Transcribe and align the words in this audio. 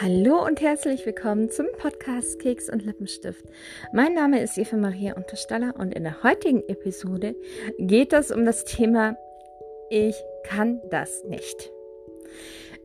Hallo 0.00 0.44
und 0.44 0.60
herzlich 0.62 1.04
willkommen 1.04 1.50
zum 1.50 1.66
Podcast 1.78 2.40
Keks 2.40 2.70
und 2.70 2.82
Lippenstift. 2.82 3.44
Mein 3.92 4.14
Name 4.14 4.40
ist 4.40 4.56
Eva 4.56 4.76
Maria 4.76 5.14
Unterstaller 5.14 5.74
und 5.78 5.94
in 5.94 6.04
der 6.04 6.22
heutigen 6.22 6.66
Episode 6.66 7.36
geht 7.78 8.14
es 8.14 8.30
um 8.30 8.46
das 8.46 8.64
Thema 8.64 9.16
Ich 9.90 10.16
kann 10.44 10.80
das 10.90 11.24
nicht. 11.24 11.70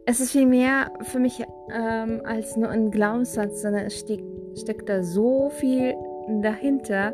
Es 0.06 0.20
ist 0.20 0.32
viel 0.32 0.46
mehr 0.46 0.92
für 1.04 1.20
mich 1.20 1.43
ähm, 1.74 2.21
als 2.25 2.57
nur 2.57 2.70
ein 2.70 2.92
Glaubenssatz, 2.92 3.62
sondern 3.62 3.86
es 3.86 4.00
steck, 4.00 4.21
steckt 4.60 4.89
da 4.89 5.02
so 5.02 5.50
viel 5.50 5.96
dahinter. 6.42 7.14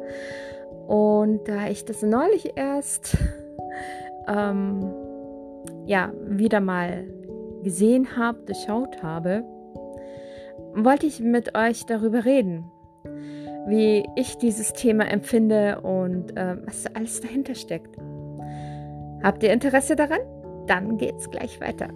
Und 0.88 1.48
da 1.48 1.68
ich 1.68 1.86
das 1.86 2.02
neulich 2.02 2.54
erst 2.56 3.16
ähm, 4.28 4.92
ja 5.86 6.12
wieder 6.26 6.62
mal 6.62 7.06
gesehen 7.64 8.18
habe, 8.18 8.40
durchschaut 8.46 9.02
habe, 9.02 9.46
wollte 10.76 11.06
ich 11.06 11.20
mit 11.20 11.56
euch 11.56 11.86
darüber 11.86 12.26
reden, 12.26 12.72
wie 13.68 14.06
ich 14.16 14.38
dieses 14.38 14.74
Thema 14.74 15.06
empfinde 15.06 15.82
und 15.82 16.36
äh, 16.38 16.58
was 16.66 16.86
alles 16.96 17.22
dahinter 17.22 17.56
steckt. 17.56 17.98
Habt 19.24 19.44
ihr 19.44 19.54
Interesse 19.54 19.96
daran? 19.96 20.20
Dann 20.68 20.98
geht's 20.98 21.30
gleich 21.30 21.62
weiter. 21.62 21.90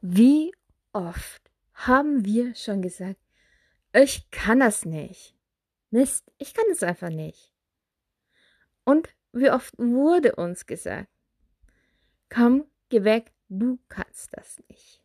Wie 0.00 0.52
oft 0.92 1.50
haben 1.74 2.24
wir 2.24 2.54
schon 2.54 2.82
gesagt, 2.82 3.20
ich 3.94 4.30
kann 4.30 4.60
das 4.60 4.84
nicht. 4.84 5.34
Mist, 5.90 6.30
ich 6.38 6.54
kann 6.54 6.64
es 6.70 6.82
einfach 6.82 7.10
nicht. 7.10 7.52
Und 8.84 9.08
wie 9.32 9.50
oft 9.50 9.78
wurde 9.78 10.34
uns 10.36 10.66
gesagt, 10.66 11.08
komm, 12.28 12.64
geh 12.88 13.04
weg, 13.04 13.32
du 13.58 13.78
kannst 13.88 14.36
das 14.36 14.62
nicht. 14.68 15.02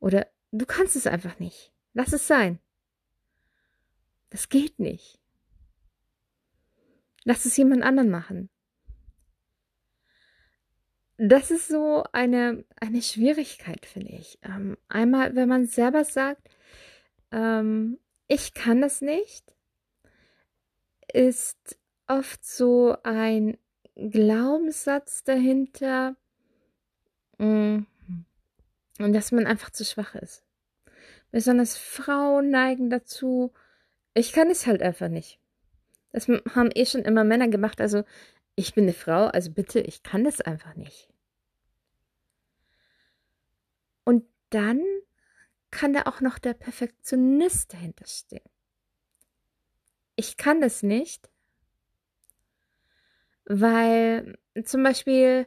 Oder 0.00 0.26
du 0.50 0.66
kannst 0.66 0.96
es 0.96 1.06
einfach 1.06 1.38
nicht. 1.38 1.72
Lass 1.92 2.12
es 2.12 2.26
sein. 2.26 2.58
Das 4.30 4.48
geht 4.48 4.78
nicht. 4.78 5.20
Lass 7.24 7.44
es 7.44 7.56
jemand 7.56 7.82
anderen 7.82 8.10
machen. 8.10 8.48
Das 11.18 11.50
ist 11.50 11.68
so 11.68 12.04
eine, 12.12 12.64
eine 12.80 13.02
Schwierigkeit, 13.02 13.84
finde 13.84 14.12
ich. 14.12 14.38
Ähm, 14.42 14.78
einmal, 14.88 15.34
wenn 15.36 15.48
man 15.48 15.66
selber 15.66 16.04
sagt, 16.04 16.48
ähm, 17.30 17.98
ich 18.26 18.54
kann 18.54 18.80
das 18.80 19.02
nicht, 19.02 19.54
ist 21.12 21.78
oft 22.06 22.44
so 22.44 22.96
ein 23.02 23.58
Glaubenssatz 23.96 25.22
dahinter, 25.24 26.16
und 27.40 27.86
dass 28.98 29.32
man 29.32 29.46
einfach 29.46 29.70
zu 29.70 29.84
schwach 29.84 30.14
ist. 30.14 30.44
Besonders 31.30 31.78
Frauen 31.78 32.50
neigen 32.50 32.90
dazu, 32.90 33.52
ich 34.14 34.32
kann 34.32 34.50
es 34.50 34.66
halt 34.66 34.82
einfach 34.82 35.08
nicht. 35.08 35.38
Das 36.12 36.28
haben 36.28 36.70
eh 36.74 36.86
schon 36.86 37.02
immer 37.02 37.24
Männer 37.24 37.48
gemacht, 37.48 37.80
also 37.80 38.04
ich 38.56 38.74
bin 38.74 38.84
eine 38.84 38.92
Frau, 38.92 39.26
also 39.26 39.52
bitte, 39.52 39.80
ich 39.80 40.02
kann 40.02 40.24
das 40.24 40.40
einfach 40.40 40.74
nicht. 40.74 41.08
Und 44.04 44.24
dann 44.50 44.82
kann 45.70 45.92
da 45.92 46.02
auch 46.02 46.20
noch 46.20 46.38
der 46.38 46.54
Perfektionist 46.54 47.72
dahinter 47.72 48.06
stehen. 48.06 48.48
Ich 50.16 50.36
kann 50.36 50.60
das 50.60 50.82
nicht, 50.82 51.30
weil 53.44 54.36
zum 54.64 54.82
Beispiel 54.82 55.46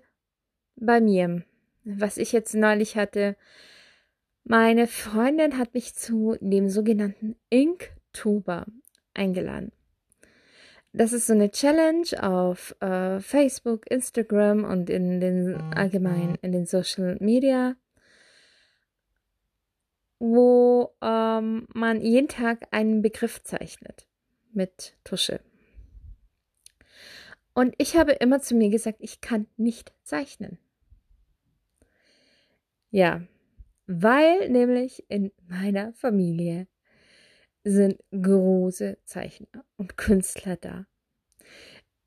bei 0.76 1.02
mir, 1.02 1.44
was 1.84 2.18
ich 2.18 2.32
jetzt 2.32 2.54
neulich 2.56 2.96
hatte, 2.98 3.36
meine 4.44 4.88
Freundin 4.88 5.58
hat 5.58 5.74
mich 5.74 5.96
zu 5.96 6.38
dem 6.42 6.70
sogenannten 6.70 7.36
Inktober 7.50 8.66
eingeladen. 9.14 9.72
Das 10.92 11.12
ist 11.12 11.26
so 11.26 11.34
eine 11.34 11.50
Challenge 11.50 12.06
auf 12.22 12.76
äh, 12.80 13.20
Facebook, 13.20 13.90
Instagram 13.90 14.64
und 14.64 14.90
in 14.90 15.20
den 15.20 15.56
allgemein 15.74 16.38
in 16.42 16.52
den 16.52 16.68
Social 16.68 17.18
Media, 17.20 17.76
wo 20.20 20.94
ähm, 21.02 21.68
man 21.74 22.02
jeden 22.02 22.28
Tag 22.28 22.68
einen 22.72 23.02
Begriff 23.02 23.42
zeichnet 23.44 24.08
mit 24.52 24.96
Tusche. 25.04 25.40
Und 27.56 27.74
ich 27.78 27.96
habe 27.96 28.12
immer 28.14 28.40
zu 28.42 28.56
mir 28.56 28.70
gesagt, 28.70 29.00
ich 29.02 29.20
kann 29.22 29.48
nicht 29.58 29.94
zeichnen. 30.04 30.60
Ja, 32.94 33.24
weil 33.88 34.50
nämlich 34.50 35.04
in 35.10 35.32
meiner 35.48 35.94
Familie 35.94 36.68
sind 37.64 38.00
große 38.12 39.00
Zeichner 39.06 39.66
und 39.78 39.98
Künstler 39.98 40.58
da. 40.58 40.86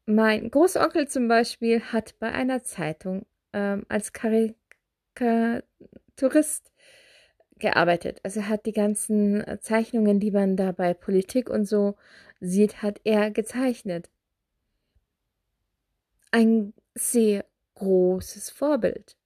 Mein 0.06 0.50
Großonkel 0.50 1.08
zum 1.08 1.26
Beispiel 1.28 1.80
hat 1.80 2.18
bei 2.20 2.30
einer 2.30 2.62
Zeitung 2.62 3.26
ähm, 3.52 3.84
als 3.88 4.12
Karikaturist 4.12 4.54
gearbeitet. 7.58 8.20
Also 8.22 8.40
er 8.40 8.48
hat 8.48 8.66
die 8.66 8.72
ganzen 8.72 9.44
Zeichnungen, 9.60 10.20
die 10.20 10.30
man 10.30 10.56
da 10.56 10.70
bei 10.70 10.94
Politik 10.94 11.50
und 11.50 11.64
so 11.66 11.96
sieht, 12.40 12.82
hat 12.82 13.00
er 13.02 13.32
gezeichnet 13.32 14.08
ein 16.30 16.74
sehr 16.94 17.44
großes 17.74 18.50
Vorbild. 18.50 19.16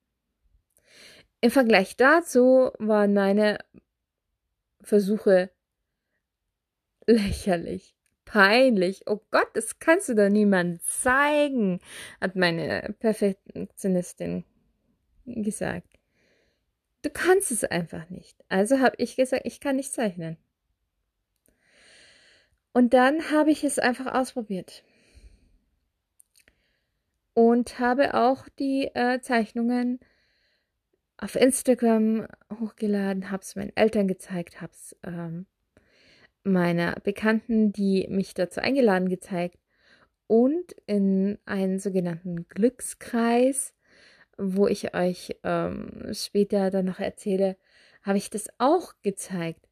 Im 1.40 1.50
Vergleich 1.50 1.96
dazu 1.96 2.70
waren 2.78 3.14
meine 3.14 3.58
Versuche 4.82 5.50
lächerlich, 7.06 7.94
peinlich. 8.24 9.02
Oh 9.06 9.20
Gott, 9.30 9.48
das 9.54 9.78
kannst 9.78 10.08
du 10.08 10.14
doch 10.14 10.28
niemand 10.28 10.82
zeigen, 10.82 11.80
hat 12.20 12.36
meine 12.36 12.94
Perfektionistin 12.98 14.44
gesagt. 15.24 15.98
Du 17.02 17.08
kannst 17.08 17.50
es 17.50 17.64
einfach 17.64 18.10
nicht. 18.10 18.36
Also 18.48 18.80
habe 18.80 18.96
ich 18.98 19.16
gesagt, 19.16 19.42
ich 19.46 19.60
kann 19.60 19.76
nicht 19.76 19.92
zeichnen. 19.92 20.36
Und 22.72 22.94
dann 22.94 23.30
habe 23.30 23.50
ich 23.50 23.64
es 23.64 23.78
einfach 23.78 24.14
ausprobiert 24.14 24.84
und 27.34 27.78
habe 27.78 28.14
auch 28.14 28.48
die 28.58 28.90
äh, 28.94 29.20
Zeichnungen 29.20 29.98
auf 31.20 31.36
Instagram 31.36 32.26
hochgeladen, 32.60 33.30
habe 33.30 33.42
es 33.42 33.54
meinen 33.54 33.76
Eltern 33.76 34.08
gezeigt, 34.08 34.60
habe 34.60 34.72
es 34.72 34.96
ähm, 35.04 35.46
meiner 36.42 36.94
Bekannten, 37.00 37.72
die 37.72 38.06
mich 38.08 38.34
dazu 38.34 38.60
eingeladen, 38.60 39.08
gezeigt 39.08 39.58
und 40.26 40.74
in 40.86 41.38
einen 41.44 41.78
sogenannten 41.78 42.48
Glückskreis, 42.48 43.74
wo 44.38 44.66
ich 44.66 44.94
euch 44.94 45.36
ähm, 45.44 46.10
später 46.12 46.70
dann 46.70 46.86
noch 46.86 47.00
erzähle, 47.00 47.56
habe 48.02 48.16
ich 48.16 48.30
das 48.30 48.48
auch 48.56 48.94
gezeigt. 49.02 49.68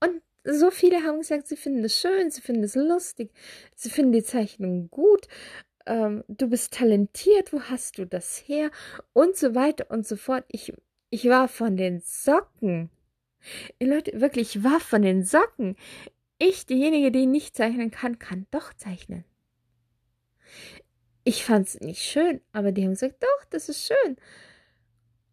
Und 0.00 0.20
so 0.42 0.72
viele 0.72 1.04
haben 1.04 1.18
gesagt, 1.18 1.46
sie 1.46 1.56
finden 1.56 1.84
es 1.84 2.00
schön, 2.00 2.30
sie 2.32 2.40
finden 2.40 2.64
es 2.64 2.74
lustig, 2.74 3.30
sie 3.76 3.90
finden 3.90 4.12
die 4.12 4.24
Zeichnung 4.24 4.90
gut 4.90 5.28
ähm, 5.88 6.22
du 6.28 6.48
bist 6.48 6.74
talentiert, 6.74 7.52
wo 7.52 7.62
hast 7.62 7.98
du 7.98 8.04
das 8.04 8.36
her? 8.46 8.70
Und 9.14 9.36
so 9.36 9.54
weiter 9.54 9.90
und 9.90 10.06
so 10.06 10.16
fort. 10.16 10.44
Ich, 10.48 10.72
ich 11.10 11.24
war 11.26 11.48
von 11.48 11.76
den 11.76 12.00
Socken. 12.00 12.90
Leute, 13.80 14.20
wirklich, 14.20 14.56
ich 14.56 14.64
war 14.64 14.80
von 14.80 15.02
den 15.02 15.24
Socken. 15.24 15.76
Ich, 16.38 16.66
diejenige, 16.66 17.10
die 17.10 17.26
nicht 17.26 17.56
zeichnen 17.56 17.90
kann, 17.90 18.18
kann 18.18 18.46
doch 18.50 18.72
zeichnen. 18.74 19.24
Ich 21.24 21.44
fand's 21.44 21.80
nicht 21.80 22.02
schön, 22.02 22.40
aber 22.52 22.72
die 22.72 22.84
haben 22.84 22.90
gesagt, 22.90 23.22
doch, 23.22 23.44
das 23.50 23.68
ist 23.68 23.86
schön. 23.86 24.16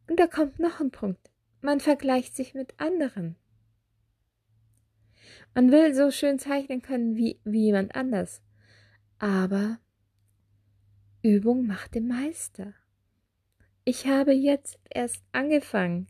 Und 0.10 0.20
da 0.20 0.28
kommt 0.28 0.60
noch 0.60 0.80
ein 0.80 0.92
Punkt. 0.92 1.32
Man 1.62 1.80
vergleicht 1.80 2.36
sich 2.36 2.54
mit 2.54 2.80
anderen. 2.80 3.36
Man 5.54 5.72
will 5.72 5.96
so 5.96 6.12
schön 6.12 6.38
zeichnen 6.38 6.82
können 6.82 7.16
wie, 7.16 7.40
wie 7.44 7.64
jemand 7.66 7.96
anders. 7.96 8.42
Aber 9.20 9.80
Übung 11.22 11.66
macht 11.66 11.96
den 11.96 12.08
Meister. 12.08 12.74
Ich 13.88 14.08
habe 14.08 14.34
jetzt 14.34 14.80
erst 14.90 15.24
angefangen. 15.32 16.08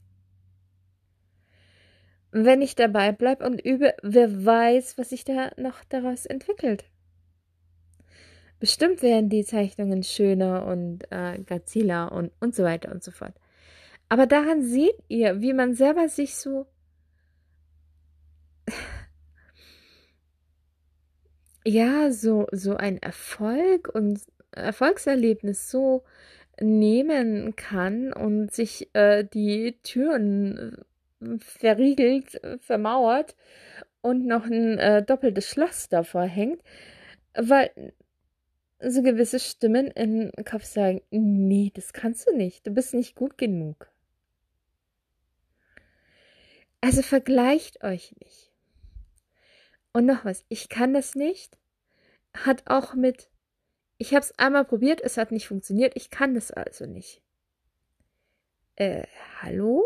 Wenn 2.31 2.61
ich 2.61 2.75
dabei 2.75 3.11
bleibe 3.11 3.45
und 3.45 3.59
übe, 3.59 3.93
wer 4.01 4.45
weiß, 4.45 4.97
was 4.97 5.09
sich 5.09 5.25
da 5.25 5.51
noch 5.57 5.83
daraus 5.83 6.25
entwickelt. 6.25 6.85
Bestimmt 8.61 9.01
werden 9.01 9.27
die 9.29 9.43
Zeichnungen 9.43 10.03
schöner 10.03 10.65
und 10.65 11.03
äh, 11.11 11.37
graziler 11.43 12.13
und, 12.13 12.31
und 12.39 12.55
so 12.55 12.63
weiter 12.63 12.93
und 12.93 13.03
so 13.03 13.11
fort. 13.11 13.33
Aber 14.07 14.25
daran 14.25 14.63
seht 14.63 14.95
ihr, 15.09 15.41
wie 15.41 15.51
man 15.51 15.75
selber 15.75 16.07
sich 16.07 16.35
so 16.35 16.67
ja, 21.65 22.09
so, 22.11 22.47
so 22.53 22.77
ein 22.77 23.01
Erfolg 23.01 23.89
und 23.93 24.21
Erfolgserlebnis 24.51 25.69
so 25.69 26.05
nehmen 26.59 27.55
kann 27.55 28.13
und 28.13 28.51
sich 28.51 28.89
äh, 28.93 29.23
die 29.23 29.77
Türen 29.83 30.85
äh, 31.21 31.37
verriegelt, 31.39 32.43
äh, 32.43 32.57
vermauert 32.59 33.35
und 34.01 34.25
noch 34.25 34.45
ein 34.45 34.77
äh, 34.77 35.03
doppeltes 35.03 35.49
Schloss 35.49 35.89
davor 35.89 36.23
hängt, 36.23 36.61
weil 37.33 37.71
so 38.79 39.01
gewisse 39.01 39.39
Stimmen 39.39 39.87
im 39.87 40.31
Kopf 40.43 40.63
sagen, 40.63 41.01
nee, 41.09 41.71
das 41.73 41.93
kannst 41.93 42.27
du 42.27 42.35
nicht, 42.35 42.67
du 42.67 42.71
bist 42.71 42.93
nicht 42.93 43.15
gut 43.15 43.37
genug. 43.37 43.89
Also 46.81 47.01
vergleicht 47.01 47.83
euch 47.83 48.13
nicht. 48.23 48.51
Und 49.91 50.05
noch 50.05 50.25
was, 50.25 50.45
ich 50.49 50.69
kann 50.69 50.93
das 50.93 51.15
nicht, 51.15 51.57
hat 52.33 52.63
auch 52.67 52.93
mit, 52.93 53.29
ich 53.97 54.13
habe 54.13 54.21
es 54.21 54.37
einmal 54.37 54.65
probiert, 54.65 55.01
es 55.01 55.17
hat 55.17 55.31
nicht 55.31 55.47
funktioniert, 55.47 55.93
ich 55.95 56.09
kann 56.09 56.33
das 56.33 56.51
also 56.51 56.85
nicht. 56.85 57.21
Äh, 58.75 59.05
hallo? 59.41 59.83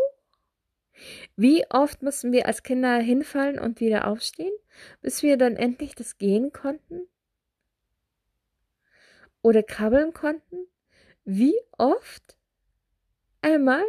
Wie 1.35 1.65
oft 1.69 2.01
mussten 2.01 2.31
wir 2.31 2.47
als 2.47 2.63
Kinder 2.63 2.97
hinfallen 2.97 3.59
und 3.59 3.79
wieder 3.79 4.07
aufstehen, 4.07 4.53
bis 5.01 5.23
wir 5.23 5.37
dann 5.37 5.55
endlich 5.55 5.95
das 5.95 6.17
gehen 6.17 6.51
konnten? 6.51 7.07
Oder 9.41 9.63
krabbeln 9.63 10.13
konnten? 10.13 10.67
Wie 11.23 11.55
oft? 11.77 12.37
Einmal? 13.41 13.83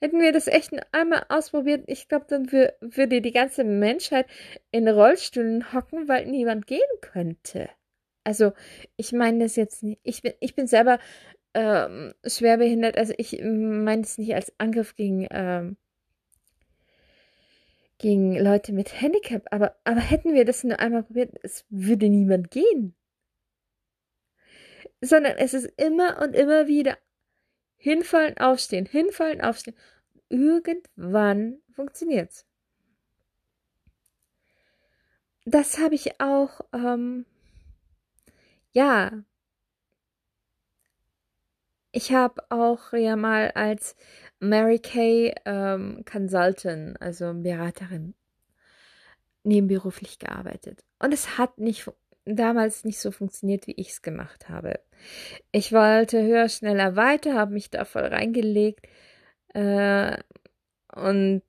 Hätten 0.00 0.20
wir 0.20 0.32
das 0.32 0.48
echt 0.48 0.72
einmal 0.92 1.24
ausprobiert, 1.28 1.84
ich 1.86 2.08
glaube, 2.08 2.26
dann 2.28 2.50
würde 2.50 3.22
die 3.22 3.32
ganze 3.32 3.64
Menschheit 3.64 4.26
in 4.72 4.88
Rollstühlen 4.88 5.72
hocken, 5.72 6.08
weil 6.08 6.26
niemand 6.26 6.66
gehen 6.66 6.80
könnte. 7.00 7.70
Also, 8.24 8.52
ich 8.96 9.12
meine 9.12 9.40
das 9.44 9.56
jetzt 9.56 9.82
nicht. 9.82 10.00
Ich 10.02 10.22
bin, 10.22 10.32
ich 10.40 10.54
bin 10.54 10.66
selber 10.66 10.98
ähm, 11.54 12.14
schwerbehindert, 12.26 12.96
also 12.96 13.12
ich 13.18 13.40
meine 13.42 14.02
es 14.02 14.18
nicht 14.18 14.34
als 14.34 14.52
Angriff 14.58 14.94
gegen, 14.94 15.26
ähm, 15.30 15.76
gegen 17.98 18.36
Leute 18.38 18.72
mit 18.72 19.00
Handicap, 19.00 19.46
aber, 19.50 19.76
aber 19.84 20.00
hätten 20.00 20.34
wir 20.34 20.44
das 20.44 20.64
nur 20.64 20.80
einmal 20.80 21.02
probiert, 21.02 21.34
es 21.42 21.64
würde 21.68 22.08
niemand 22.08 22.50
gehen. 22.50 22.94
Sondern 25.00 25.36
es 25.36 25.52
ist 25.52 25.66
immer 25.76 26.22
und 26.22 26.34
immer 26.34 26.68
wieder 26.68 26.96
Hinfallen, 27.76 28.38
aufstehen, 28.38 28.86
hinfallen, 28.86 29.40
aufstehen. 29.40 29.74
Irgendwann 30.28 31.58
funktioniert's. 31.72 32.46
Das 35.44 35.80
habe 35.80 35.96
ich 35.96 36.20
auch, 36.20 36.60
ähm, 36.72 37.26
ja. 38.72 39.12
Ich 41.92 42.12
habe 42.12 42.42
auch 42.50 42.92
ja 42.94 43.16
mal 43.16 43.50
als 43.52 43.96
Mary 44.40 44.78
Kay 44.78 45.34
ähm, 45.44 46.04
Consultant, 46.10 47.00
also 47.02 47.32
Beraterin, 47.34 48.14
nebenberuflich 49.44 50.18
gearbeitet. 50.18 50.84
Und 50.98 51.12
es 51.12 51.36
hat 51.36 51.58
nicht 51.58 51.90
damals 52.24 52.84
nicht 52.84 53.00
so 53.00 53.10
funktioniert, 53.10 53.66
wie 53.66 53.74
ich 53.74 53.90
es 53.90 54.02
gemacht 54.02 54.48
habe. 54.48 54.80
Ich 55.50 55.72
wollte 55.72 56.22
höher, 56.22 56.48
schneller, 56.48 56.96
weiter, 56.96 57.34
habe 57.34 57.52
mich 57.52 57.70
da 57.70 57.84
voll 57.84 58.04
reingelegt 58.04 58.86
äh, 59.54 60.16
und 60.94 61.42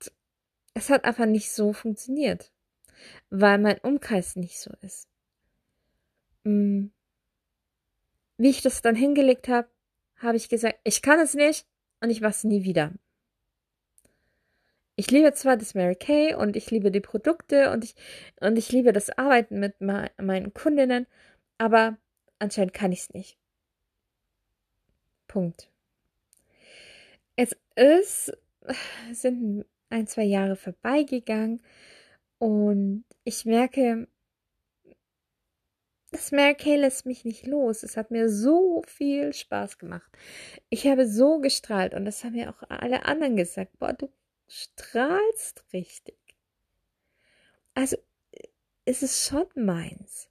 es 0.74 0.90
hat 0.90 1.04
einfach 1.04 1.26
nicht 1.26 1.52
so 1.52 1.72
funktioniert, 1.72 2.52
weil 3.30 3.58
mein 3.58 3.78
Umkreis 3.78 4.36
nicht 4.36 4.58
so 4.58 4.72
ist. 4.82 5.08
Mm. 6.44 6.88
Wie 8.36 8.50
ich 8.50 8.62
das 8.62 8.82
dann 8.82 8.96
hingelegt 8.96 9.48
habe, 9.48 9.68
habe 10.16 10.36
ich 10.36 10.48
gesagt, 10.48 10.78
ich 10.84 11.02
kann 11.02 11.20
es 11.20 11.34
nicht 11.34 11.66
und 12.00 12.10
ich 12.10 12.20
mache 12.20 12.30
es 12.30 12.44
nie 12.44 12.64
wieder 12.64 12.92
ich 14.96 15.10
liebe 15.10 15.32
zwar 15.34 15.56
das 15.56 15.74
Mary 15.74 15.96
Kay 15.96 16.34
und 16.34 16.56
ich 16.56 16.70
liebe 16.70 16.90
die 16.90 17.00
Produkte 17.00 17.70
und 17.72 17.84
ich, 17.84 17.94
und 18.40 18.56
ich 18.56 18.70
liebe 18.70 18.92
das 18.92 19.10
Arbeiten 19.10 19.58
mit 19.58 19.80
me 19.80 20.10
meinen 20.18 20.54
Kundinnen, 20.54 21.06
aber 21.58 21.98
anscheinend 22.38 22.74
kann 22.74 22.92
ich 22.92 23.00
es 23.00 23.10
nicht. 23.12 23.38
Punkt. 25.26 25.68
Es 27.36 27.56
ist, 27.74 28.32
sind 29.12 29.64
ein, 29.90 30.06
zwei 30.06 30.24
Jahre 30.24 30.56
vorbeigegangen 30.56 31.60
und 32.38 33.04
ich 33.24 33.44
merke, 33.44 34.08
das 36.14 36.30
Kay 36.30 36.76
lässt 36.76 37.06
mich 37.06 37.24
nicht 37.24 37.46
los. 37.46 37.82
Es 37.82 37.96
hat 37.96 38.10
mir 38.10 38.28
so 38.28 38.82
viel 38.86 39.32
Spaß 39.32 39.78
gemacht. 39.78 40.10
Ich 40.68 40.86
habe 40.86 41.06
so 41.08 41.40
gestrahlt 41.40 41.94
und 41.94 42.04
das 42.04 42.22
haben 42.22 42.34
mir 42.34 42.50
auch 42.50 42.62
alle 42.68 43.04
anderen 43.04 43.36
gesagt. 43.36 43.78
Boah, 43.78 43.92
du 43.92 44.08
strahlst 44.48 45.64
richtig. 45.72 46.18
Also 47.74 47.96
ist 48.84 49.02
es 49.02 49.26
schon 49.26 49.46
meins. 49.56 50.30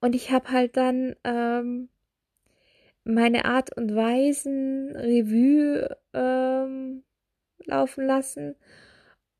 Und 0.00 0.14
ich 0.14 0.30
habe 0.30 0.50
halt 0.50 0.76
dann 0.76 1.16
ähm, 1.24 1.88
meine 3.02 3.44
Art 3.44 3.76
und 3.76 3.96
Weisen 3.96 4.94
Revue 4.94 5.96
ähm, 6.12 7.02
laufen 7.64 8.06
lassen 8.06 8.54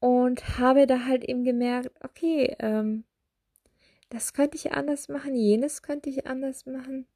und 0.01 0.59
habe 0.59 0.89
da 0.89 1.05
halt 1.05 1.25
eben 1.25 1.45
gemerkt, 1.45 1.93
okay, 2.03 2.57
ähm, 2.59 3.05
das 4.11 4.33
könnte 4.33 4.57
ich 4.57 4.73
anders 4.73 5.09
machen, 5.09 5.35
jenes 5.35 5.83
könnte 5.83 6.11
ich 6.11 6.27
anders 6.27 6.67
machen. 6.67 7.07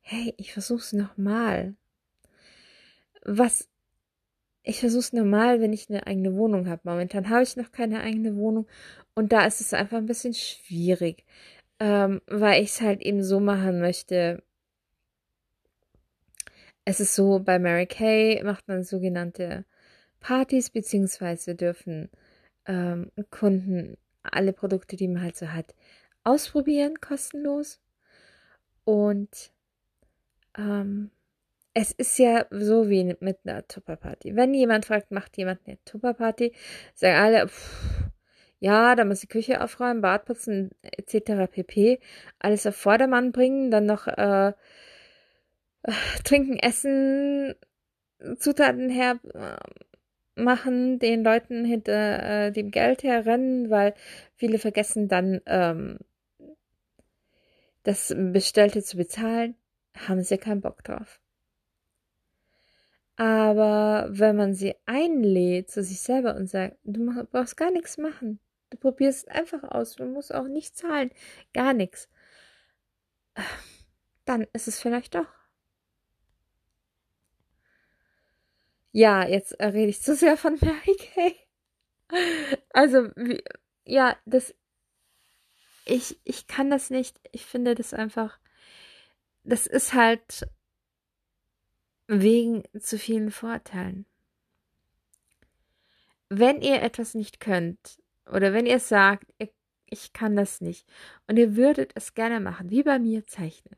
Hey, 0.00 0.34
ich 0.36 0.52
versuch's 0.52 0.92
nochmal. 0.92 1.74
Was 3.24 3.68
ich 4.64 4.80
versuche 4.80 5.00
es 5.00 5.12
normal, 5.12 5.60
wenn 5.60 5.72
ich 5.72 5.90
eine 5.90 6.06
eigene 6.06 6.34
Wohnung 6.34 6.68
habe. 6.68 6.80
Momentan 6.84 7.28
habe 7.28 7.42
ich 7.42 7.56
noch 7.56 7.70
keine 7.70 8.00
eigene 8.00 8.34
Wohnung 8.36 8.66
und 9.14 9.32
da 9.32 9.46
ist 9.46 9.60
es 9.60 9.74
einfach 9.74 9.98
ein 9.98 10.06
bisschen 10.06 10.34
schwierig, 10.34 11.24
ähm, 11.80 12.22
weil 12.26 12.62
ich 12.62 12.70
es 12.70 12.80
halt 12.80 13.02
eben 13.02 13.22
so 13.22 13.40
machen 13.40 13.80
möchte. 13.80 14.42
Es 16.86 17.00
ist 17.00 17.14
so, 17.14 17.40
bei 17.40 17.58
Mary 17.58 17.86
Kay 17.86 18.42
macht 18.42 18.66
man 18.68 18.84
sogenannte 18.84 19.64
Partys, 20.20 20.70
beziehungsweise 20.70 21.54
dürfen 21.54 22.10
ähm, 22.66 23.10
Kunden 23.30 23.96
alle 24.22 24.52
Produkte, 24.54 24.96
die 24.96 25.08
man 25.08 25.22
halt 25.22 25.36
so 25.36 25.48
hat, 25.52 25.74
ausprobieren, 26.24 27.00
kostenlos. 27.00 27.80
Und 28.84 29.52
ähm, 30.58 31.10
es 31.74 31.92
ist 31.92 32.18
ja 32.18 32.46
so 32.50 32.88
wie 32.88 33.16
mit 33.20 33.38
einer 33.44 33.66
Tupperparty. 33.66 34.36
Wenn 34.36 34.54
jemand 34.54 34.86
fragt, 34.86 35.10
macht 35.10 35.36
jemand 35.36 35.60
eine 35.66 35.78
Tupperparty, 35.84 36.52
sagen 36.94 37.16
alle, 37.16 37.48
pff, 37.48 38.10
ja, 38.60 38.94
da 38.94 39.04
muss 39.04 39.20
die 39.20 39.26
Küche 39.26 39.60
aufräumen, 39.62 40.00
Bad 40.00 40.24
putzen, 40.24 40.70
etc. 40.82 41.50
pp. 41.50 42.00
Alles 42.38 42.66
auf 42.66 42.76
Vordermann 42.76 43.32
bringen, 43.32 43.70
dann 43.70 43.86
noch 43.86 44.06
äh, 44.06 44.52
trinken, 46.24 46.56
essen, 46.58 47.54
Zutaten 48.38 48.88
her 48.88 49.18
äh, 49.34 50.40
machen, 50.40 50.98
den 50.98 51.24
Leuten 51.24 51.64
hinter 51.64 52.46
äh, 52.46 52.52
dem 52.52 52.70
Geld 52.70 53.02
herrennen, 53.02 53.70
weil 53.70 53.94
viele 54.36 54.58
vergessen 54.58 55.08
dann 55.08 55.40
ähm, 55.46 55.98
das 57.84 58.14
Bestellte 58.16 58.82
zu 58.82 58.96
bezahlen, 58.96 59.56
haben 59.96 60.22
sie 60.22 60.38
keinen 60.38 60.60
Bock 60.60 60.82
drauf. 60.82 61.20
Aber 63.16 64.08
wenn 64.10 64.36
man 64.36 64.54
sie 64.54 64.74
einlädt 64.86 65.70
zu 65.70 65.84
sich 65.84 66.00
selber 66.00 66.34
und 66.34 66.48
sagt, 66.48 66.78
du 66.82 67.24
brauchst 67.30 67.56
gar 67.56 67.70
nichts 67.70 67.96
machen, 67.96 68.40
du 68.70 68.78
probierst 68.78 69.28
einfach 69.28 69.62
aus, 69.62 69.94
du 69.94 70.04
musst 70.04 70.34
auch 70.34 70.48
nicht 70.48 70.76
zahlen, 70.76 71.10
gar 71.52 71.74
nichts, 71.74 72.08
dann 74.24 74.46
ist 74.52 74.66
es 74.66 74.80
vielleicht 74.80 75.14
doch. 75.14 75.28
Ja, 78.92 79.26
jetzt 79.26 79.60
rede 79.60 79.88
ich 79.90 80.02
zu 80.02 80.14
sehr 80.14 80.36
von 80.36 80.58
Mary 80.60 80.96
Kay. 80.98 81.34
Also, 82.72 83.10
wie, 83.16 83.42
ja, 83.84 84.16
das, 84.24 84.54
ich, 85.84 86.20
ich 86.24 86.46
kann 86.46 86.70
das 86.70 86.90
nicht. 86.90 87.20
Ich 87.32 87.44
finde 87.44 87.74
das 87.74 87.94
einfach, 87.94 88.38
das 89.42 89.66
ist 89.66 89.94
halt 89.94 90.48
wegen 92.06 92.62
zu 92.78 92.98
vielen 92.98 93.30
Vorteilen. 93.30 94.06
Wenn 96.28 96.62
ihr 96.62 96.82
etwas 96.82 97.14
nicht 97.14 97.40
könnt 97.40 98.02
oder 98.26 98.52
wenn 98.52 98.66
ihr 98.66 98.80
sagt, 98.80 99.26
ich 99.86 100.12
kann 100.12 100.36
das 100.36 100.60
nicht 100.60 100.90
und 101.26 101.36
ihr 101.36 101.56
würdet 101.56 101.92
es 101.94 102.14
gerne 102.14 102.40
machen, 102.40 102.70
wie 102.70 102.82
bei 102.82 102.98
mir 102.98 103.26
zeichnen, 103.26 103.76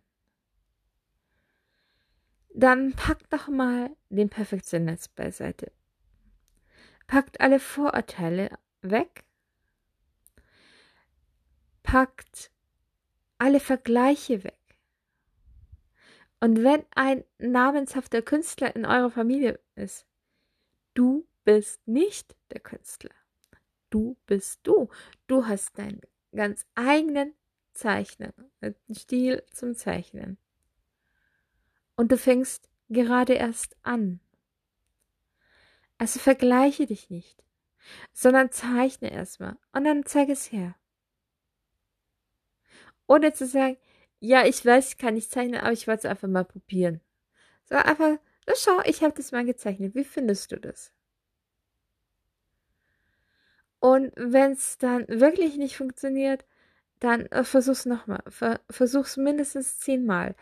dann 2.55 2.93
packt 2.95 3.33
doch 3.33 3.49
mal 3.49 3.91
den 4.09 4.31
Perfektionismus 4.31 5.09
beiseite. 5.09 5.73
Packt 7.07 7.41
alle 7.41 7.61
Vorurteile 7.61 8.51
weg. 8.81 9.26
Packt 11.87 12.51
alle 13.39 13.61
Vergleiche 13.61 14.43
weg 14.43 14.59
Und 16.41 16.65
wenn 16.65 16.85
ein 16.97 17.23
namenshafter 17.39 18.23
Künstler 18.23 18.75
in 18.75 18.85
eurer 18.85 19.13
Familie 19.13 19.61
ist, 19.77 20.05
du 20.95 21.29
bist 21.45 21.87
nicht 21.87 22.37
der 22.51 22.59
Künstler. 22.59 23.15
Du 23.89 24.17
bist 24.27 24.67
du. 24.67 24.89
Du 25.29 25.47
hast 25.47 25.79
deinen 25.79 26.01
ganz 26.35 26.67
eigenen 26.75 27.35
Zeichnen, 27.73 28.33
Stil 28.91 29.45
zum 29.53 29.77
Zeichnen. 29.77 30.39
Und 31.95 32.11
du 32.11 32.19
fängst 32.19 32.69
gerade 32.89 33.35
erst 33.35 33.77
an. 33.85 34.19
Also 35.99 36.19
vergleiche 36.19 36.87
dich 36.87 37.11
nicht, 37.11 37.45
sondern 38.13 38.51
zeichne 38.51 39.13
erstmal 39.13 39.57
und 39.73 39.85
dann 39.85 40.05
zeig 40.05 40.29
es 40.31 40.51
her. 40.51 40.75
Ohne 43.07 43.33
zu 43.33 43.47
sagen, 43.47 43.77
ja, 44.21 44.45
ich 44.47 44.65
weiß, 44.65 44.89
ich 44.91 44.99
kann 44.99 45.15
nicht 45.15 45.31
zeichnen, 45.31 45.61
aber 45.61 45.73
ich 45.73 45.87
wollte 45.87 46.01
es 46.01 46.11
einfach 46.11 46.29
mal 46.29 46.45
probieren. 46.45 47.01
So 47.67 47.77
einfach, 47.77 48.19
so 48.47 48.55
schau, 48.57 48.81
ich 48.85 49.03
habe 49.03 49.15
das 49.15 49.33
mal 49.33 49.45
gezeichnet. 49.45 49.95
Wie 49.95 50.05
findest 50.05 50.53
du 50.53 50.57
das? 50.59 50.93
Und 53.81 54.13
wenn 54.17 54.53
es 54.53 54.79
dann 54.79 55.07
wirklich 55.09 55.57
nicht 55.57 55.77
funktioniert, 55.77 56.45
dann 57.01 57.27
äh, 57.27 57.45
versuch's 57.45 57.87
nochmal. 57.87 58.23
Ver 58.29 58.61
versuch's 58.71 59.17
mindestens 59.17 59.79
zehnmal. 59.79 60.35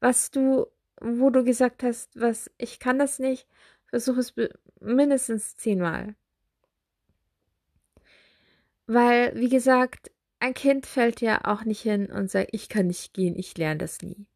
Was 0.00 0.30
du, 0.30 0.66
wo 1.00 1.30
du 1.30 1.44
gesagt 1.44 1.82
hast, 1.82 2.18
was, 2.20 2.50
ich 2.58 2.78
kann 2.80 2.98
das 2.98 3.18
nicht, 3.18 3.48
versuch 3.86 4.16
es 4.18 4.34
mindestens 4.80 5.56
zehnmal. 5.56 6.14
Weil, 8.86 9.34
wie 9.36 9.48
gesagt, 9.48 10.12
ein 10.38 10.54
Kind 10.54 10.86
fällt 10.86 11.20
ja 11.20 11.44
auch 11.44 11.64
nicht 11.64 11.82
hin 11.82 12.10
und 12.10 12.30
sagt, 12.30 12.50
ich 12.52 12.68
kann 12.68 12.88
nicht 12.88 13.14
gehen, 13.14 13.36
ich 13.36 13.56
lerne 13.56 13.78
das 13.78 14.02
nie. 14.02 14.26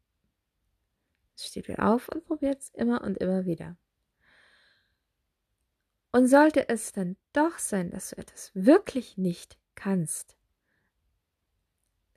Es 1.35 1.47
steht 1.47 1.67
wieder 1.67 1.87
auf 1.87 2.09
und 2.09 2.25
probiert 2.25 2.61
es 2.61 2.69
immer 2.69 3.01
und 3.01 3.17
immer 3.17 3.45
wieder. 3.45 3.77
Und 6.11 6.27
sollte 6.27 6.67
es 6.67 6.91
dann 6.91 7.15
doch 7.33 7.57
sein, 7.57 7.89
dass 7.89 8.09
du 8.09 8.17
etwas 8.17 8.51
wirklich 8.53 9.17
nicht 9.17 9.57
kannst, 9.75 10.35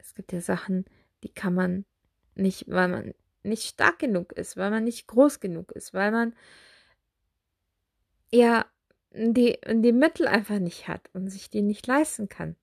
es 0.04 0.14
gibt 0.14 0.32
ja 0.32 0.40
Sachen, 0.40 0.84
die 1.22 1.32
kann 1.32 1.54
man 1.54 1.86
nicht, 2.34 2.68
weil 2.68 2.88
man 2.88 3.14
nicht 3.42 3.64
stark 3.64 3.98
genug 3.98 4.32
ist, 4.32 4.56
weil 4.56 4.70
man 4.70 4.84
nicht 4.84 5.06
groß 5.06 5.40
genug 5.40 5.72
ist, 5.72 5.94
weil 5.94 6.10
man 6.10 6.34
ja 8.30 8.66
die, 9.12 9.58
die 9.66 9.92
Mittel 9.92 10.26
einfach 10.26 10.58
nicht 10.58 10.88
hat 10.88 11.08
und 11.14 11.28
sich 11.30 11.50
die 11.50 11.62
nicht 11.62 11.86
leisten 11.86 12.28
kann. 12.28 12.56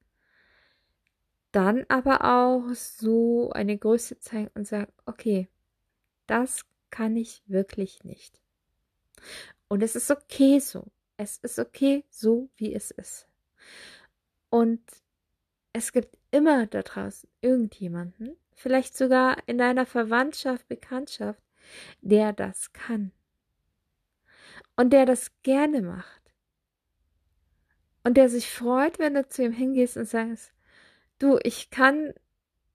Dann 1.51 1.85
aber 1.89 2.23
auch 2.23 2.73
so 2.73 3.51
eine 3.51 3.77
Größe 3.77 4.19
zeigen 4.19 4.51
und 4.53 4.67
sagen, 4.67 4.91
okay, 5.05 5.49
das 6.27 6.65
kann 6.89 7.15
ich 7.17 7.43
wirklich 7.45 8.03
nicht. 8.03 8.39
Und 9.67 9.83
es 9.83 9.95
ist 9.95 10.11
okay 10.11 10.59
so. 10.59 10.85
Es 11.17 11.37
ist 11.37 11.59
okay 11.59 12.03
so, 12.09 12.49
wie 12.55 12.73
es 12.73 12.91
ist. 12.91 13.27
Und 14.49 14.81
es 15.73 15.91
gibt 15.91 16.17
immer 16.31 16.67
da 16.67 16.81
draußen 16.81 17.29
irgendjemanden, 17.41 18.35
vielleicht 18.53 18.97
sogar 18.97 19.37
in 19.47 19.57
deiner 19.57 19.85
Verwandtschaft, 19.85 20.67
Bekanntschaft, 20.67 21.41
der 22.01 22.33
das 22.33 22.73
kann. 22.73 23.11
Und 24.75 24.91
der 24.91 25.05
das 25.05 25.31
gerne 25.43 25.81
macht. 25.81 26.21
Und 28.03 28.17
der 28.17 28.29
sich 28.29 28.49
freut, 28.51 28.99
wenn 28.99 29.13
du 29.13 29.27
zu 29.27 29.43
ihm 29.43 29.51
hingehst 29.51 29.95
und 29.95 30.05
sagst, 30.05 30.51
du, 31.21 31.39
ich 31.43 31.69
kann, 31.69 32.13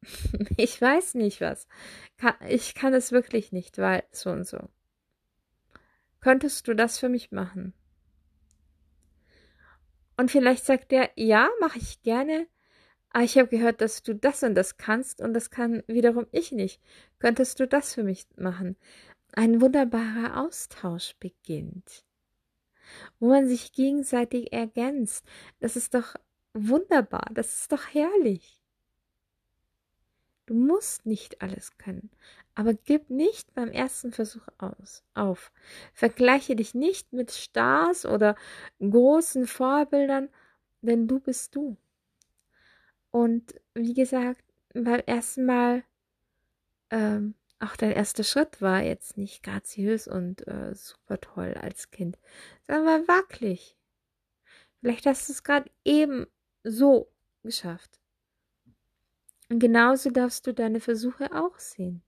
ich 0.57 0.81
weiß 0.81 1.15
nicht 1.15 1.41
was, 1.41 1.67
ich 2.49 2.75
kann 2.75 2.95
es 2.95 3.13
wirklich 3.13 3.53
nicht, 3.53 3.79
weil 3.79 4.05
so 4.13 4.31
und 4.31 4.47
so. 4.47 4.69
Könntest 6.21 6.67
du 6.69 6.75
das 6.75 6.99
für 6.99 7.09
mich 7.09 7.31
machen? 7.31 7.73
Und 10.17 10.31
vielleicht 10.31 10.65
sagt 10.65 10.93
er, 10.93 11.11
ja, 11.15 11.49
mache 11.61 11.79
ich 11.79 12.03
gerne, 12.03 12.49
Ah, 13.17 13.23
ich 13.23 13.39
habe 13.39 13.49
gehört, 13.49 13.81
dass 13.81 14.03
du 14.03 14.15
das 14.15 14.43
und 14.43 14.55
das 14.55 14.77
kannst 14.77 15.23
und 15.23 15.33
das 15.33 15.49
kann 15.49 15.83
wiederum 15.87 16.27
ich 16.33 16.53
nicht. 16.53 16.83
Könntest 17.19 17.59
du 17.59 17.67
das 17.67 17.95
für 17.95 18.03
mich 18.03 18.27
machen? 18.37 18.77
Ein 19.33 19.63
wunderbarer 19.63 20.45
Austausch 20.45 21.15
beginnt, 21.19 22.05
wo 23.19 23.29
man 23.29 23.49
sich 23.49 23.73
gegenseitig 23.73 24.53
ergänzt. 24.53 25.25
Das 25.61 25.77
ist 25.77 25.95
doch 25.95 26.15
wunderbar, 26.57 27.29
das 27.33 27.61
ist 27.61 27.73
doch 27.73 27.87
herrlich. 27.93 28.63
Du 30.47 30.55
musst 30.55 31.07
nicht 31.07 31.43
alles 31.43 31.77
können, 31.77 32.11
aber 32.55 32.73
gib 32.75 33.11
nicht 33.11 33.53
beim 33.55 33.69
ersten 33.71 34.13
Versuch 34.13 34.47
aus, 34.59 35.03
auf. 35.15 35.51
Vergleiche 35.93 36.55
dich 36.55 36.73
nicht 36.73 37.13
mit 37.13 37.33
Stars 37.33 38.07
oder 38.07 38.37
großen 38.79 39.49
Vorbildern, 39.49 40.29
denn 40.83 41.09
du 41.09 41.19
bist 41.19 41.57
du. 41.57 41.77
Und 43.11 43.61
wie 43.75 43.95
gesagt, 43.95 44.45
beim 44.73 45.01
ersten 45.07 45.47
Mal, 45.47 45.83
ähm, 46.91 47.35
auch 47.59 47.75
dein 47.77 47.93
erster 47.93 48.23
Schritt 48.23 48.61
war 48.61 48.83
jetzt 48.83 49.17
nicht 49.17 49.43
graziös 49.43 50.07
und 50.07 50.47
äh, 50.47 50.75
super 50.75 51.21
toll 51.21 51.55
als 51.61 51.91
Kind, 51.91 52.19
sondern 52.67 52.87
war 52.87 53.09
wackelig. 53.09 53.77
Vielleicht 54.81 55.07
hast 55.07 55.29
du 55.29 55.33
es 55.33 55.43
gerade 55.43 55.71
eben 55.85 56.27
so 56.67 57.13
geschafft. 57.43 58.01
Und 59.49 59.61
genauso 59.61 60.11
darfst 60.11 60.47
du 60.47 60.53
deine 60.53 60.81
Versuche 60.81 61.33
auch 61.33 61.59
sehen. 61.59 62.03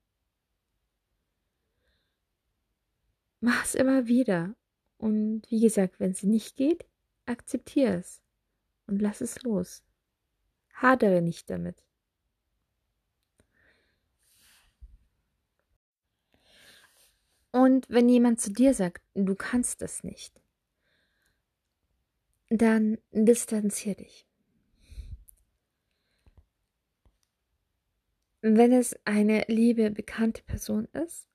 Mach 3.41 3.65
es 3.65 3.75
immer 3.77 4.09
wieder. 4.09 4.57
Und 4.97 5.43
wie 5.49 5.61
gesagt, 5.61 6.01
wenn 6.01 6.11
es 6.11 6.25
nicht 6.25 6.57
geht, 6.57 6.85
akzeptiere 7.27 7.99
es 7.99 8.21
und 8.89 9.01
lass 9.01 9.21
es 9.21 9.43
los. 9.43 9.85
Hadere 10.73 11.23
nicht 11.23 11.49
damit. 11.49 11.85
Und 17.53 17.89
wenn 17.89 18.09
jemand 18.09 18.41
zu 18.41 18.53
dir 18.53 18.75
sagt, 18.75 19.03
du 19.15 19.35
kannst 19.35 19.83
das 19.83 20.03
nicht, 20.03 20.41
dann 22.51 22.99
distanzier 23.13 23.95
dich. 23.95 24.28
Wenn 28.41 28.73
es 28.73 28.97
eine 29.05 29.45
liebe, 29.49 29.91
bekannte 29.91 30.43
Person 30.43 30.87
ist, 30.93 31.27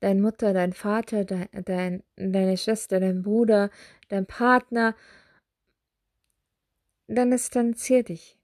dein 0.00 0.20
Mutter, 0.20 0.52
dein 0.52 0.72
Vater, 0.72 1.24
dein, 1.24 1.48
dein, 1.64 2.02
deine 2.16 2.56
Schwester, 2.56 3.00
dein 3.00 3.22
Bruder, 3.22 3.70
dein 4.08 4.26
Partner, 4.26 4.94
dann 7.08 7.30
distanzier 7.30 8.02
dich 8.02 8.36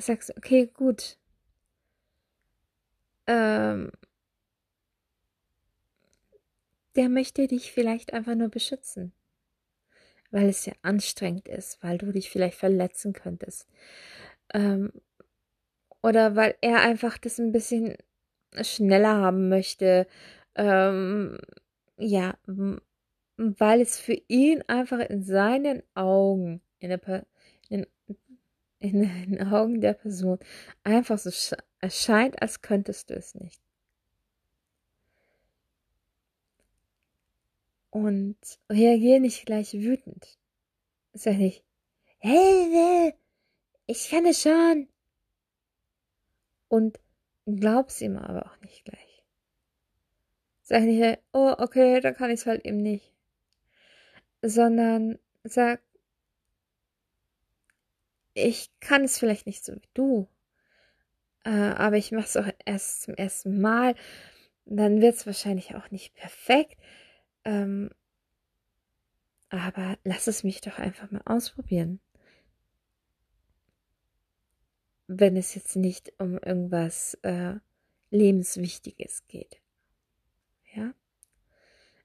sagst, 0.00 0.36
okay, 0.36 0.70
gut. 0.72 1.18
Ähm, 3.26 3.90
der 6.96 7.08
möchte 7.08 7.46
dich 7.46 7.72
vielleicht 7.72 8.12
einfach 8.12 8.34
nur 8.34 8.48
beschützen, 8.48 9.12
weil 10.30 10.48
es 10.48 10.66
ja 10.66 10.72
anstrengend 10.82 11.48
ist, 11.48 11.82
weil 11.82 11.98
du 11.98 12.12
dich 12.12 12.30
vielleicht 12.30 12.58
verletzen 12.58 13.12
könntest. 13.12 13.68
Ähm, 14.52 14.92
oder 16.02 16.36
weil 16.36 16.56
er 16.60 16.80
einfach 16.82 17.18
das 17.18 17.38
ein 17.38 17.52
bisschen 17.52 17.96
schneller 18.62 19.16
haben 19.16 19.48
möchte. 19.48 20.06
Ähm, 20.56 21.38
ja, 21.98 22.36
weil 23.36 23.80
es 23.80 23.98
für 23.98 24.20
ihn 24.28 24.62
einfach 24.68 24.98
in 25.00 25.22
seinen 25.22 25.82
Augen, 25.94 26.60
in 26.80 26.90
der, 26.90 27.26
in 27.68 27.86
in 28.82 29.02
den 29.02 29.46
Augen 29.46 29.80
der 29.80 29.94
Person 29.94 30.38
einfach 30.82 31.18
so 31.18 31.30
erscheint, 31.80 32.42
als 32.42 32.62
könntest 32.62 33.10
du 33.10 33.14
es 33.14 33.34
nicht. 33.34 33.60
Und 37.90 38.36
reagier 38.70 39.20
nicht 39.20 39.46
gleich 39.46 39.72
wütend. 39.74 40.38
Sag 41.12 41.36
nicht, 41.36 41.62
hey, 42.18 43.14
ich 43.86 44.08
kann 44.10 44.26
es 44.26 44.42
schon. 44.42 44.88
Und 46.72 46.98
glaub's 47.44 48.00
ihm 48.00 48.16
aber 48.16 48.46
auch 48.46 48.58
nicht 48.62 48.86
gleich. 48.86 49.22
Sag 50.62 50.84
nicht, 50.84 51.18
oh, 51.34 51.54
okay, 51.58 52.00
dann 52.00 52.14
kann 52.14 52.30
ich 52.30 52.40
es 52.40 52.46
halt 52.46 52.64
eben 52.64 52.78
nicht. 52.78 53.12
Sondern 54.40 55.18
sag, 55.44 55.82
ich 58.32 58.70
kann 58.80 59.04
es 59.04 59.18
vielleicht 59.18 59.44
nicht 59.44 59.62
so 59.62 59.74
wie 59.74 59.88
du, 59.92 60.28
äh, 61.44 61.50
aber 61.50 61.98
ich 61.98 62.10
mache 62.10 62.24
es 62.24 62.38
auch 62.38 62.48
erst 62.64 63.02
zum 63.02 63.16
ersten 63.16 63.60
Mal. 63.60 63.94
Dann 64.64 65.02
wird 65.02 65.16
es 65.16 65.26
wahrscheinlich 65.26 65.74
auch 65.74 65.90
nicht 65.90 66.14
perfekt. 66.14 66.80
Ähm, 67.44 67.90
aber 69.50 69.98
lass 70.04 70.26
es 70.26 70.42
mich 70.42 70.62
doch 70.62 70.78
einfach 70.78 71.10
mal 71.10 71.20
ausprobieren. 71.26 72.00
Wenn 75.06 75.36
es 75.36 75.54
jetzt 75.54 75.76
nicht 75.76 76.12
um 76.18 76.38
irgendwas 76.38 77.14
äh, 77.22 77.54
Lebenswichtiges 78.10 79.26
geht. 79.26 79.60
ja. 80.74 80.94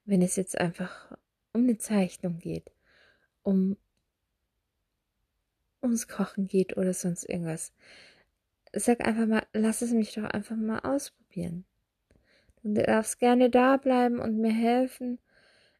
Wenn 0.05 0.21
es 0.21 0.37
jetzt 0.37 0.57
einfach 0.57 1.17
um 1.53 1.63
eine 1.63 1.77
Zeichnung 1.77 2.39
geht, 2.39 2.71
um 3.43 3.77
ums 5.81 6.07
Kochen 6.07 6.47
geht 6.47 6.77
oder 6.77 6.93
sonst 6.93 7.23
irgendwas. 7.23 7.73
Sag 8.73 9.05
einfach 9.05 9.25
mal, 9.25 9.45
lass 9.53 9.81
es 9.81 9.91
mich 9.91 10.13
doch 10.13 10.23
einfach 10.23 10.55
mal 10.55 10.79
ausprobieren. 10.79 11.65
Du 12.63 12.73
darfst 12.73 13.19
gerne 13.19 13.49
da 13.49 13.77
bleiben 13.77 14.19
und 14.19 14.39
mir 14.39 14.53
helfen, 14.53 15.19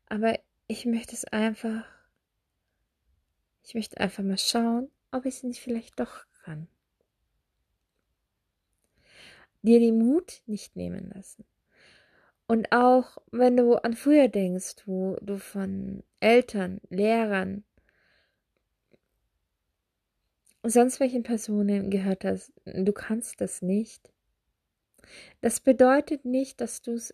aber 0.08 0.40
ich 0.68 0.86
möchte 0.86 1.14
es 1.14 1.26
einfach, 1.26 1.86
ich 3.64 3.76
möchte 3.76 4.00
einfach 4.00 4.24
mal 4.24 4.38
schauen, 4.38 4.90
ob 5.12 5.26
ich 5.26 5.36
es 5.36 5.44
nicht 5.44 5.60
vielleicht 5.60 6.00
doch 6.00 6.26
kann. 6.44 6.68
Dir 9.68 9.82
den 9.82 10.00
Mut 10.00 10.42
nicht 10.46 10.78
nehmen 10.78 11.12
lassen. 11.14 11.44
Und 12.48 12.72
auch 12.72 13.18
wenn 13.32 13.58
du 13.58 13.76
an 13.76 13.94
früher 13.94 14.30
denkst, 14.30 14.84
wo 14.86 15.18
du 15.22 15.38
von 15.38 16.04
Eltern, 16.22 16.80
Lehrern, 16.90 17.66
sonst 20.64 21.02
welchen 21.02 21.24
Personen 21.24 21.90
gehört 21.90 22.24
hast, 22.24 22.54
du 22.64 22.94
kannst 22.94 23.42
das 23.42 23.62
nicht. 23.62 24.10
Das 25.42 25.60
bedeutet 25.60 26.24
nicht, 26.24 26.62
dass 26.62 26.82
du 26.82 26.94
es 26.94 27.14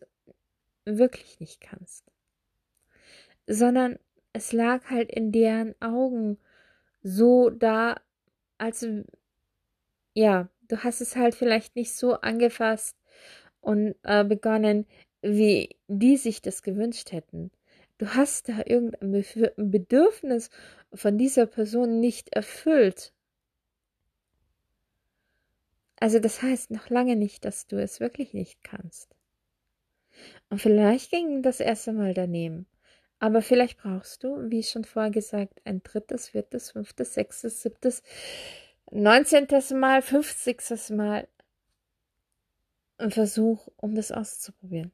wirklich 0.85 1.39
nicht 1.39 1.59
kannst, 1.59 2.05
sondern 3.47 3.97
es 4.31 4.53
lag 4.53 4.91
halt 4.91 5.11
in 5.11 5.31
deren 5.31 5.73
Augen 5.81 6.37
so 7.01 7.49
da, 7.49 7.99
als 8.59 8.87
ja, 10.13 10.49
du 10.73 10.83
hast 10.83 11.01
es 11.01 11.15
halt 11.15 11.35
vielleicht 11.35 11.75
nicht 11.75 11.93
so 11.93 12.15
angefasst 12.15 12.97
und 13.61 13.93
äh, 14.01 14.23
begonnen, 14.23 14.87
wie 15.21 15.77
die 15.87 16.17
sich 16.17 16.41
das 16.41 16.63
gewünscht 16.63 17.11
hätten. 17.11 17.51
Du 17.99 18.07
hast 18.15 18.49
da 18.49 18.63
irgendein 18.65 19.23
Bedürfnis 19.55 20.49
von 20.91 21.19
dieser 21.19 21.45
Person 21.45 21.99
nicht 21.99 22.29
erfüllt. 22.35 23.13
Also 25.99 26.17
das 26.17 26.41
heißt 26.41 26.71
noch 26.71 26.89
lange 26.89 27.15
nicht, 27.15 27.45
dass 27.45 27.67
du 27.67 27.79
es 27.79 27.99
wirklich 27.99 28.33
nicht 28.33 28.63
kannst. 28.63 29.15
Und 30.49 30.59
vielleicht 30.59 31.11
ging 31.11 31.43
das 31.43 31.59
erste 31.59 31.93
Mal 31.93 32.15
daneben. 32.15 32.65
Aber 33.19 33.43
vielleicht 33.43 33.77
brauchst 33.77 34.23
du, 34.23 34.49
wie 34.49 34.63
schon 34.63 34.85
vorher 34.85 35.11
gesagt, 35.11 35.61
ein 35.65 35.83
drittes, 35.83 36.29
viertes, 36.29 36.71
fünftes, 36.71 37.13
sechstes, 37.13 37.61
siebtes, 37.61 38.01
neunzehntes 38.91 39.71
Mal, 39.71 40.01
fünfzigstes 40.01 40.89
Mal 40.89 41.27
einen 42.97 43.11
Versuch, 43.11 43.67
um 43.77 43.95
das 43.95 44.11
auszuprobieren. 44.11 44.91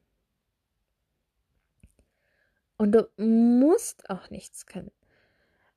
Und 2.76 2.92
du 2.92 3.10
musst 3.18 4.08
auch 4.08 4.30
nichts 4.30 4.66
können. 4.66 4.90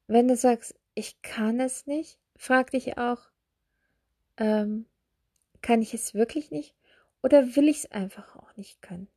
Wenn 0.08 0.28
du 0.28 0.38
sagst, 0.38 0.76
ich 0.96 1.22
kann 1.22 1.60
es 1.60 1.86
nicht, 1.86 2.18
frag 2.36 2.72
dich 2.72 2.98
auch, 2.98 3.30
ähm, 4.38 4.86
kann 5.62 5.82
ich 5.82 5.94
es 5.94 6.14
wirklich 6.14 6.50
nicht 6.52 6.76
oder 7.22 7.56
will 7.56 7.68
ich 7.68 7.80
es 7.80 7.92
einfach 7.92 8.36
auch 8.36 8.56
nicht 8.56 8.82
können? 8.82 9.08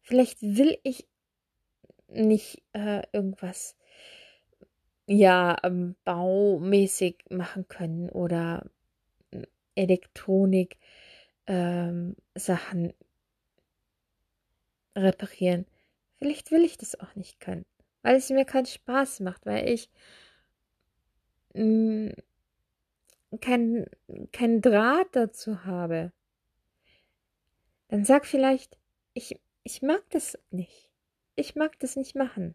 Vielleicht 0.00 0.42
will 0.42 0.78
ich 0.82 1.08
nicht 2.08 2.62
äh, 2.72 3.02
irgendwas 3.12 3.76
ja 5.06 5.56
ähm, 5.62 5.96
baumäßig 6.04 7.24
machen 7.30 7.68
können 7.68 8.08
oder 8.10 8.70
hm, 9.32 9.46
Elektronik 9.74 10.78
ähm, 11.46 12.16
Sachen 12.34 12.92
reparieren. 14.96 15.66
Vielleicht 16.18 16.50
will 16.50 16.64
ich 16.64 16.78
das 16.78 16.98
auch 17.00 17.14
nicht 17.16 17.40
können, 17.40 17.64
weil 18.02 18.16
es 18.16 18.30
mir 18.30 18.44
keinen 18.44 18.66
Spaß 18.66 19.20
macht, 19.20 19.46
weil 19.46 19.68
ich 19.68 19.90
hm, 21.54 22.12
kein, 23.40 23.86
kein 24.32 24.60
Draht 24.60 25.08
dazu 25.12 25.64
habe, 25.64 26.12
dann 27.88 28.04
sag 28.04 28.26
vielleicht, 28.26 28.78
ich, 29.14 29.40
ich 29.64 29.82
mag 29.82 30.02
das 30.10 30.38
nicht. 30.50 30.90
Ich 31.34 31.56
mag 31.56 31.78
das 31.78 31.96
nicht 31.96 32.14
machen. 32.14 32.54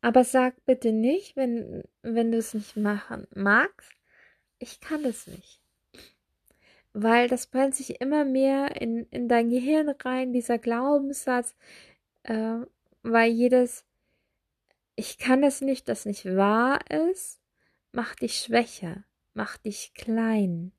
Aber 0.00 0.24
sag 0.24 0.64
bitte 0.64 0.92
nicht, 0.92 1.36
wenn, 1.36 1.82
wenn 2.02 2.30
du 2.30 2.38
es 2.38 2.54
nicht 2.54 2.76
machen 2.76 3.26
magst, 3.34 3.90
ich 4.58 4.80
kann 4.80 5.04
es 5.04 5.26
nicht. 5.26 5.60
Weil 6.92 7.28
das 7.28 7.46
brennt 7.46 7.74
sich 7.74 8.00
immer 8.00 8.24
mehr 8.24 8.80
in, 8.80 9.06
in 9.10 9.28
dein 9.28 9.50
Gehirn 9.50 9.88
rein, 9.88 10.32
dieser 10.32 10.58
Glaubenssatz, 10.58 11.54
äh, 12.24 12.58
weil 13.02 13.30
jedes 13.30 13.84
Ich 14.96 15.18
kann 15.18 15.42
es 15.42 15.60
nicht, 15.60 15.88
das 15.88 16.06
nicht 16.06 16.24
wahr 16.24 16.80
ist, 16.90 17.38
Mach 17.92 18.14
dich 18.14 18.38
schwächer, 18.38 19.04
mach 19.32 19.56
dich 19.56 19.94
klein. 19.94 20.72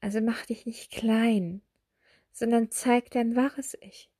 Also 0.00 0.20
mach 0.20 0.46
dich 0.46 0.64
nicht 0.64 0.90
klein, 0.90 1.62
sondern 2.32 2.70
zeig 2.70 3.10
dein 3.10 3.36
wahres 3.36 3.76
Ich. 3.80 4.10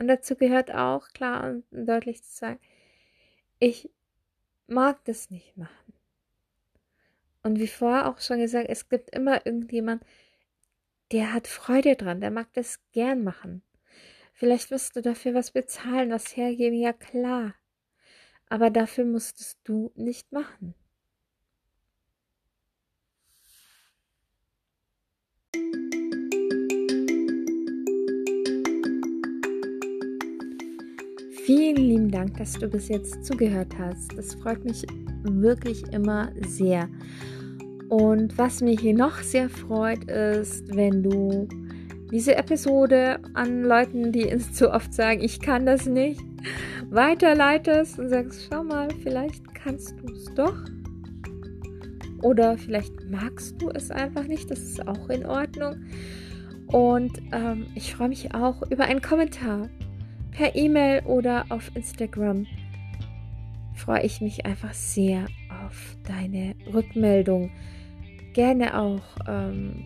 Und 0.00 0.08
dazu 0.08 0.34
gehört 0.34 0.74
auch 0.74 1.06
klar 1.08 1.48
und 1.48 1.64
deutlich 1.70 2.24
zu 2.24 2.36
sagen, 2.36 2.58
ich 3.60 3.88
mag 4.66 5.04
das 5.04 5.30
nicht 5.30 5.56
machen. 5.56 5.94
Und 7.44 7.60
wie 7.60 7.68
vorher 7.68 8.08
auch 8.08 8.18
schon 8.20 8.38
gesagt, 8.38 8.68
es 8.68 8.88
gibt 8.88 9.10
immer 9.10 9.46
irgendjemand, 9.46 10.04
der 11.12 11.32
hat 11.32 11.46
Freude 11.46 11.94
dran, 11.94 12.20
der 12.20 12.32
mag 12.32 12.52
das 12.54 12.80
gern 12.90 13.22
machen. 13.22 13.62
Vielleicht 14.32 14.72
wirst 14.72 14.96
du 14.96 15.02
dafür 15.02 15.34
was 15.34 15.52
bezahlen, 15.52 16.10
was 16.10 16.36
hergeben, 16.36 16.76
ja 16.76 16.92
klar 16.92 17.54
aber 18.50 18.68
dafür 18.68 19.06
musstest 19.06 19.60
du 19.64 19.92
nicht 19.94 20.32
machen. 20.32 20.74
Vielen 31.52 31.78
lieben 31.78 32.10
Dank, 32.12 32.36
dass 32.36 32.52
du 32.52 32.68
bis 32.68 32.86
jetzt 32.86 33.24
zugehört 33.24 33.76
hast. 33.76 34.16
Das 34.16 34.36
freut 34.36 34.64
mich 34.64 34.86
wirklich 35.24 35.82
immer 35.92 36.30
sehr. 36.46 36.88
Und 37.88 38.38
was 38.38 38.60
mich 38.60 38.78
hier 38.78 38.94
noch 38.94 39.18
sehr 39.18 39.48
freut, 39.48 40.04
ist, 40.04 40.72
wenn 40.76 41.02
du 41.02 41.48
diese 42.12 42.36
Episode 42.36 43.18
an 43.34 43.64
Leuten, 43.64 44.12
die 44.12 44.32
zu 44.52 44.70
oft 44.70 44.94
sagen, 44.94 45.24
ich 45.24 45.40
kann 45.40 45.66
das 45.66 45.86
nicht, 45.86 46.20
weiterleitest 46.88 47.98
und 47.98 48.10
sagst, 48.10 48.46
schau 48.48 48.62
mal, 48.62 48.86
vielleicht 49.02 49.52
kannst 49.52 49.96
du 50.00 50.12
es 50.12 50.26
doch. 50.36 50.56
Oder 52.22 52.58
vielleicht 52.58 53.10
magst 53.10 53.60
du 53.60 53.70
es 53.70 53.90
einfach 53.90 54.28
nicht, 54.28 54.52
das 54.52 54.60
ist 54.60 54.86
auch 54.86 55.08
in 55.08 55.26
Ordnung. 55.26 55.82
Und 56.68 57.10
ähm, 57.32 57.66
ich 57.74 57.96
freue 57.96 58.10
mich 58.10 58.32
auch 58.36 58.62
über 58.70 58.84
einen 58.84 59.02
Kommentar 59.02 59.68
per 60.40 60.56
E-Mail 60.56 61.02
oder 61.04 61.44
auf 61.50 61.70
Instagram. 61.74 62.46
Freue 63.74 64.04
ich 64.04 64.22
mich 64.22 64.46
einfach 64.46 64.72
sehr 64.72 65.26
auf 65.66 65.98
deine 66.08 66.54
Rückmeldung. 66.72 67.50
Gerne 68.32 68.80
auch 68.80 69.02
ähm, 69.28 69.84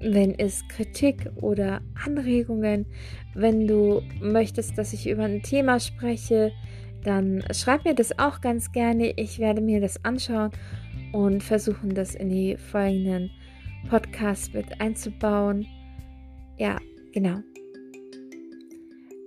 wenn 0.00 0.36
es 0.36 0.66
Kritik 0.66 1.30
oder 1.36 1.80
Anregungen, 2.04 2.86
wenn 3.34 3.68
du 3.68 4.02
möchtest, 4.20 4.76
dass 4.76 4.92
ich 4.92 5.08
über 5.08 5.22
ein 5.22 5.42
Thema 5.42 5.78
spreche, 5.78 6.50
dann 7.04 7.44
schreib 7.52 7.84
mir 7.84 7.94
das 7.94 8.18
auch 8.18 8.40
ganz 8.40 8.72
gerne. 8.72 9.12
Ich 9.16 9.38
werde 9.38 9.60
mir 9.60 9.80
das 9.80 10.04
anschauen 10.04 10.50
und 11.12 11.44
versuchen, 11.44 11.94
das 11.94 12.16
in 12.16 12.30
die 12.30 12.56
folgenden 12.56 13.30
Podcasts 13.88 14.52
mit 14.52 14.80
einzubauen. 14.80 15.68
Ja, 16.58 16.78
genau. 17.12 17.38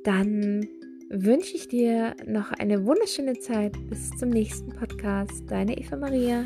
Dann 0.04 0.68
wünsche 1.10 1.56
ich 1.56 1.68
dir 1.68 2.16
noch 2.26 2.52
eine 2.52 2.86
wunderschöne 2.86 3.40
Zeit. 3.40 3.74
Bis 3.90 4.10
zum 4.18 4.30
nächsten 4.30 4.72
Podcast. 4.72 5.44
Deine 5.50 5.78
Eva 5.78 5.96
Maria. 5.96 6.46